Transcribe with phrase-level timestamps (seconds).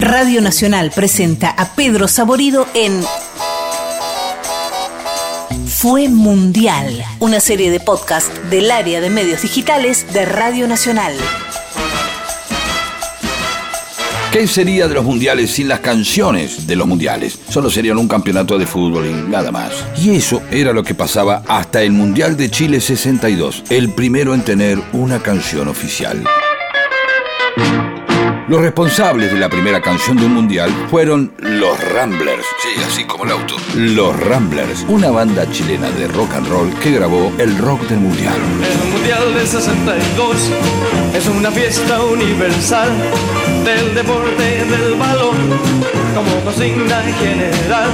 [0.00, 3.02] Radio Nacional presenta a Pedro Saborido en
[5.66, 11.12] Fue Mundial, una serie de podcast del área de medios digitales de Radio Nacional.
[14.32, 17.38] ¿Qué sería de los mundiales sin las canciones de los mundiales?
[17.50, 19.72] Solo serían un campeonato de fútbol y nada más.
[19.98, 24.46] Y eso era lo que pasaba hasta el Mundial de Chile 62, el primero en
[24.46, 26.24] tener una canción oficial.
[28.50, 33.22] Los responsables de la primera canción de un mundial fueron los Ramblers, sí, así como
[33.22, 33.54] el auto.
[33.76, 38.34] Los Ramblers, una banda chilena de rock and roll que grabó el rock del mundial.
[38.34, 40.50] El mundial del 62
[41.14, 42.90] es una fiesta universal
[43.64, 45.36] del deporte del balón
[46.12, 47.90] como consigna general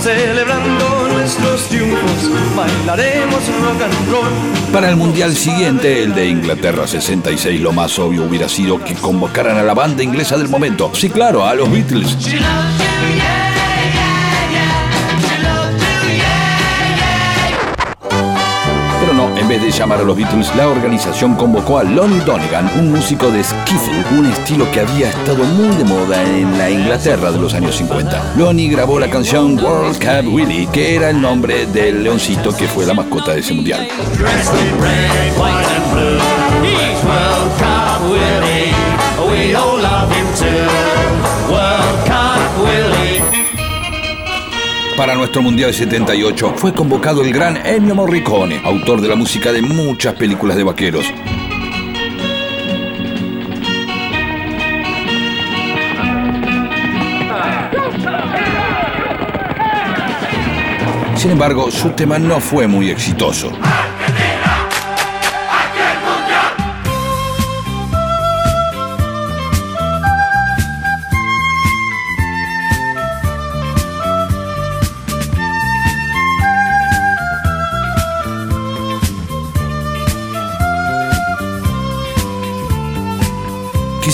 [0.00, 4.72] celebrando nuestros triunfos, bailaremos rock and roll.
[4.72, 9.58] Para el mundial siguiente, el de Inglaterra 66, lo más obvio hubiera sido que convocaran
[9.58, 10.90] a la banda inglesa del momento.
[10.94, 12.16] Sí, claro, a los Beatles.
[19.58, 23.42] Vez de llamar a los Beatles, la organización convocó a Lonnie Donegan, un músico de
[23.42, 27.74] skiffle, un estilo que había estado muy de moda en la Inglaterra de los años
[27.76, 28.34] 50.
[28.36, 32.86] Lonnie grabó la canción World Cup Willie, que era el nombre del leoncito que fue
[32.86, 33.88] la mascota de ese mundial.
[44.98, 49.62] Para nuestro Mundial 78 fue convocado el gran Ennio Morricone, autor de la música de
[49.62, 51.06] muchas películas de vaqueros.
[61.14, 63.52] Sin embargo, su tema no fue muy exitoso.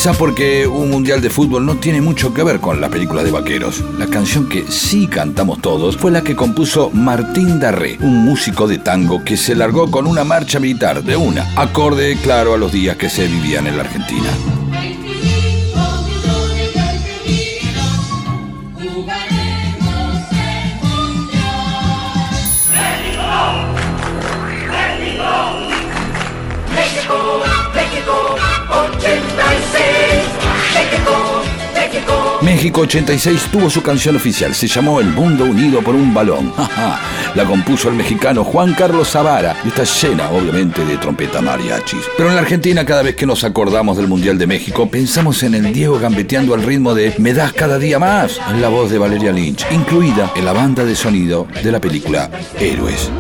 [0.05, 3.31] Quizá porque un mundial de fútbol no tiene mucho que ver con la película de
[3.31, 3.83] vaqueros.
[3.99, 8.77] La canción que sí cantamos todos fue la que compuso Martín Darré, un músico de
[8.77, 12.99] tango que se largó con una marcha militar de una, acorde claro a los días
[12.99, 14.29] que se vivían en la Argentina.
[32.45, 36.53] México 86 tuvo su canción oficial, se llamó El Mundo Unido por un Balón.
[37.35, 42.03] la compuso el mexicano Juan Carlos Zavara y está llena, obviamente, de trompeta mariachis.
[42.19, 45.55] Pero en la Argentina, cada vez que nos acordamos del Mundial de México, pensamos en
[45.55, 48.99] el Diego gambeteando al ritmo de Me das cada día más, en la voz de
[48.99, 53.11] Valeria Lynch, incluida en la banda de sonido de la película Héroes.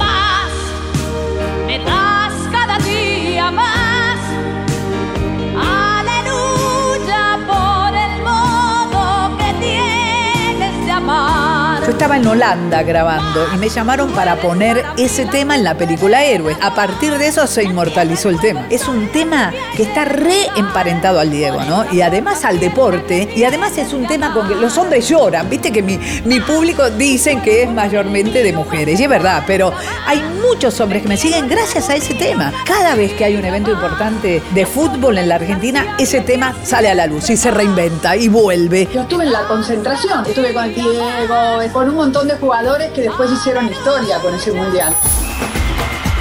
[11.84, 16.24] Yo estaba en Holanda grabando y me llamaron para poner ese tema en la película
[16.24, 16.56] Héroes.
[16.62, 18.66] A partir de eso se inmortalizó el tema.
[18.70, 21.84] Es un tema que está re emparentado al Diego, ¿no?
[21.92, 23.28] Y además al deporte.
[23.36, 25.50] Y además es un tema con que los hombres lloran.
[25.50, 28.98] Viste que mi, mi público dicen que es mayormente de mujeres.
[28.98, 29.70] Y es verdad, pero
[30.06, 32.50] hay muchos hombres que me siguen gracias a ese tema.
[32.64, 36.88] Cada vez que hay un evento importante de fútbol en la Argentina, ese tema sale
[36.88, 38.88] a la luz y se reinventa y vuelve.
[38.90, 43.30] Yo estuve en la concentración, estuve con Diego, con un montón de jugadores que después
[43.32, 44.94] hicieron historia con ese mundial.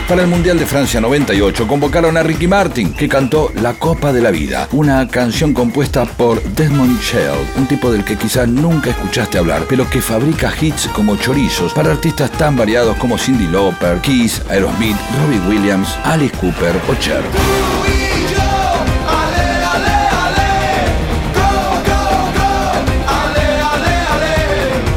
[0.10, 4.22] Para el Mundial de Francia 98 convocaron a Ricky Martin, que cantó La Copa de
[4.22, 9.38] la Vida, una canción compuesta por Desmond Shell, un tipo del que quizás nunca escuchaste
[9.38, 14.42] hablar, pero que fabrica hits como chorizos para artistas tan variados como Cindy Lauper, Kiss,
[14.50, 17.93] Aerosmith, Robbie Williams, Alice Cooper o Cher.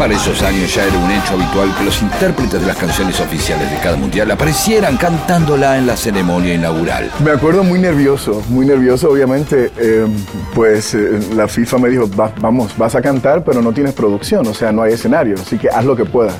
[0.06, 3.68] Para esos años ya era un hecho habitual que los intérpretes de las canciones oficiales
[3.68, 7.10] de cada mundial aparecieran cantándola en la ceremonia inaugural.
[7.24, 10.06] Me acuerdo muy nervioso, muy nervioso obviamente, eh,
[10.54, 12.08] pues eh, la FIFA me dijo,
[12.40, 15.70] vamos, vas a cantar, pero no tienes producción, o sea, no hay escenario, así que
[15.70, 16.36] haz lo que puedas.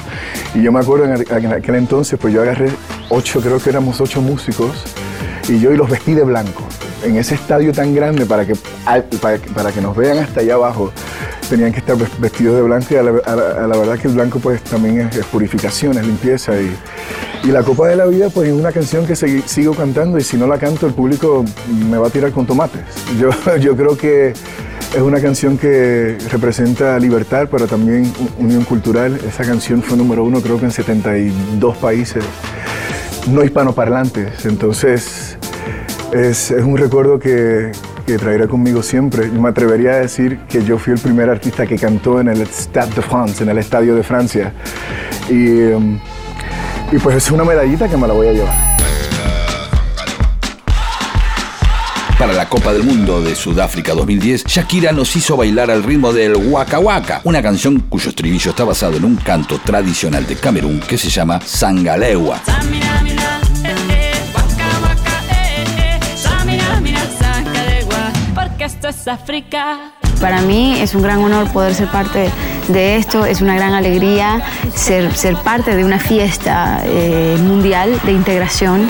[0.54, 2.70] Y yo me acuerdo en, aquel entonces, pues yo agarré
[3.08, 4.84] ocho, creo que éramos ocho músicos,
[5.48, 6.62] y yo y los vestí de blanco
[7.02, 8.54] en ese estadio tan grande para que,
[9.54, 10.92] para que nos vean hasta allá abajo
[11.48, 15.00] tenían que estar vestidos de blanco y a la, verdad que el blanco pues también
[15.12, 16.74] es, purificación, es limpieza y,
[17.44, 20.36] y, la Copa de la Vida pues es una canción que sigo cantando y si
[20.36, 21.44] no la canto el público
[21.88, 22.82] me va a tirar con tomates.
[23.18, 24.34] Yo, yo creo que
[24.94, 29.18] Es una canción que representa libertad, pero también unión cultural.
[29.26, 32.24] Esa canción fue número uno creo que en 72 países
[33.28, 34.46] no hispanoparlantes.
[34.46, 35.36] Entonces
[36.12, 37.72] es, es un recuerdo que,
[38.06, 39.28] que traeré conmigo siempre.
[39.28, 42.94] Me atrevería a decir que yo fui el primer artista que cantó en el Stade
[42.94, 44.52] de France, en el Estadio de Francia.
[45.28, 45.98] Y, um,
[46.92, 48.76] y pues es una medallita que me la voy a llevar.
[52.18, 56.34] Para la Copa del Mundo de Sudáfrica 2010, Shakira nos hizo bailar al ritmo del
[56.34, 60.96] Waka Waka, una canción cuyo estribillo está basado en un canto tradicional de Camerún que
[60.96, 62.40] se llama Sangalewa.
[70.20, 72.30] Para mí es un gran honor poder ser parte
[72.68, 74.42] de esto, es una gran alegría
[74.74, 78.88] ser, ser parte de una fiesta eh, mundial de integración,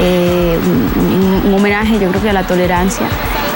[0.00, 0.58] eh,
[1.44, 3.08] un homenaje yo creo que a la tolerancia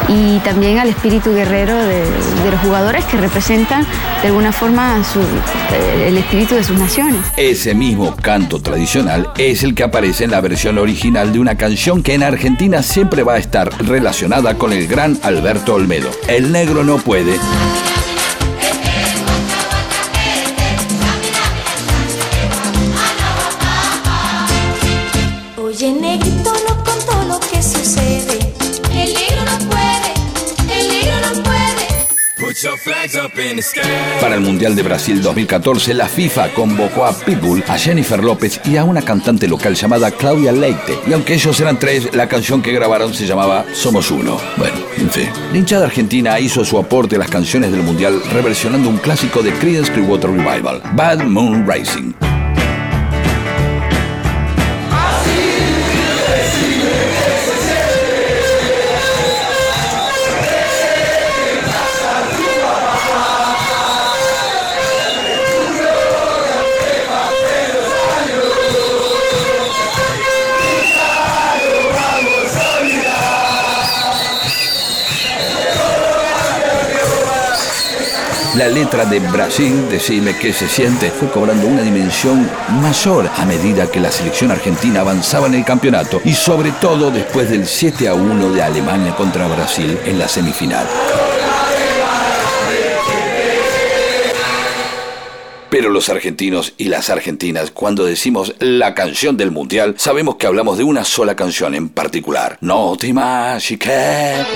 [0.08, 2.04] y también al espíritu guerrero de,
[2.50, 3.86] los jugadores que representan
[4.22, 7.20] de alguna forma su, eh, el espíritu de sus naciones.
[7.36, 12.02] Ese mismo canto tradicional es el que aparece en la versión original de una canción
[12.02, 16.10] que en Argentina siempre va a estar relacionada con el gran Alberto Olmedo.
[16.28, 17.38] El negro no puede.
[34.20, 38.76] Para el Mundial de Brasil 2014, la FIFA convocó a Pitbull, a Jennifer López y
[38.78, 40.98] a una cantante local llamada Claudia Leite.
[41.06, 44.40] Y aunque ellos eran tres, la canción que grabaron se llamaba Somos Uno.
[44.56, 45.28] Bueno, en fin.
[45.52, 49.52] La hinchada argentina hizo su aporte a las canciones del Mundial reversionando un clásico de
[49.52, 52.23] Creedence Clearwater Revival, Bad Moon Rising.
[78.56, 82.48] La letra de Brasil, Decime qué se siente, fue cobrando una dimensión
[82.80, 87.50] mayor a medida que la selección argentina avanzaba en el campeonato y sobre todo después
[87.50, 90.86] del 7 a 1 de Alemania contra Brasil en la semifinal.
[95.68, 100.78] Pero los argentinos y las argentinas, cuando decimos la canción del mundial, sabemos que hablamos
[100.78, 102.56] de una sola canción en particular.
[102.60, 104.46] No te imagiques.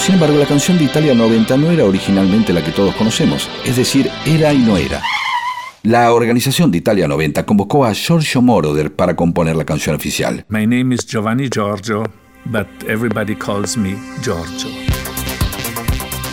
[0.00, 3.76] Sin embargo, la canción de Italia 90 no era originalmente la que todos conocemos, es
[3.76, 5.02] decir, era y no era.
[5.82, 10.46] La organización de Italia 90 convocó a Giorgio Moroder para componer la canción oficial.
[10.48, 12.04] My name is Giovanni Giorgio,
[12.46, 14.89] but everybody calls me Giorgio.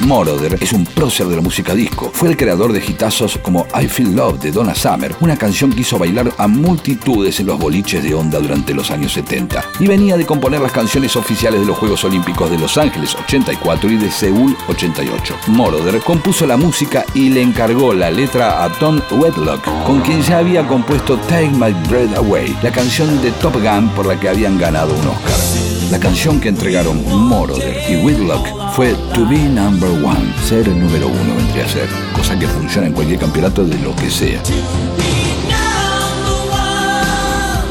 [0.02, 2.12] Moroder es un prócer de la música disco.
[2.14, 5.82] Fue el creador de hitazos como I Feel Love de Donna Summer, una canción que
[5.82, 9.64] hizo bailar a multitudes en los boliches de onda durante los años 70.
[9.80, 13.90] Y venía de componer las canciones oficiales de los Juegos Olímpicos de Los Ángeles 84
[13.90, 15.36] y de Seúl 88.
[15.48, 20.40] Moroder compuso la música y le encargó la letra a Tom Wedlock, con quien ya
[20.40, 24.58] había compuesto Take My Breath Away, la canción de Top Gun por la que habían
[24.58, 25.67] ganado un Oscar.
[25.92, 31.08] La canción que entregaron Moroder y Whitlock fue To Be Number One, ser el número
[31.08, 34.42] uno vendría a ser, cosa que funciona en cualquier campeonato de lo que sea.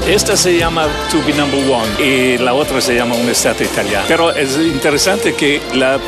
[0.09, 4.07] Esta se llama To Be Number One y la otra se llama Un Estate Italiano.
[4.09, 5.99] Pero es interesante que la,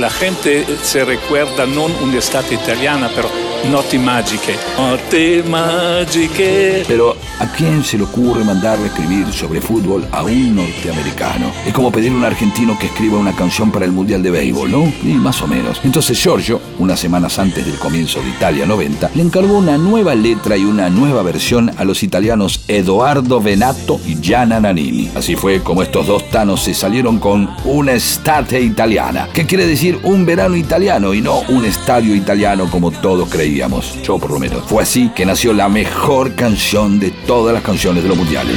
[0.00, 3.30] la, gente se recuerda no un Estate Italiana, pero
[3.68, 4.56] Notti Magiche.
[4.76, 6.82] Notti Magiche.
[6.88, 11.52] Pero ¿a quién se le ocurre mandarle escribir sobre fútbol a un norteamericano?
[11.66, 14.72] Es como pedir a un argentino que escriba una canción para el Mundial de Béisbol,
[14.72, 14.92] ¿no?
[15.04, 15.80] Y más o menos.
[15.84, 20.56] Entonces Giorgio, unas semanas antes del comienzo de Italia 90, le encargó una nueva letra
[20.56, 25.10] y una nueva versión a los italianos Edoardo Venato y Gianna Nannini.
[25.14, 30.00] Así fue como estos dos tanos se salieron con una estate italiana, que quiere decir
[30.02, 34.64] un verano italiano y no un estadio italiano como todos creíamos yo por lo menos.
[34.66, 38.56] Fue así que nació la mejor canción de todas las canciones de los mundiales.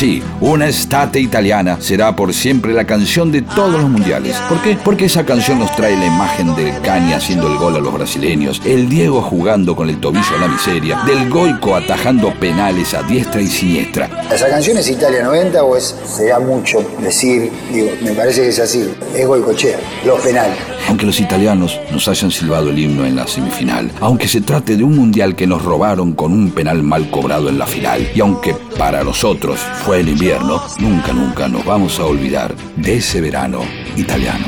[0.00, 4.34] Sí, una estate italiana será por siempre la canción de todos los mundiales.
[4.48, 4.78] ¿Por qué?
[4.82, 8.62] Porque esa canción nos trae la imagen del Cani haciendo el gol a los brasileños,
[8.64, 13.42] el Diego jugando con el tobillo a la miseria, del Goico atajando penales a diestra
[13.42, 14.08] y siniestra.
[14.32, 18.58] ¿Esa canción es Italia 90 o es, sería mucho decir, digo, me parece que es
[18.58, 20.56] así, es Goicochea, los penales.
[20.88, 24.84] Aunque los italianos nos hayan silbado el himno en la semifinal, aunque se trate de
[24.84, 28.54] un mundial que nos robaron con un penal mal cobrado en la final, y aunque
[28.78, 33.60] para nosotros fue el invierno, nunca, nunca nos vamos a olvidar de ese verano
[33.96, 34.46] italiano.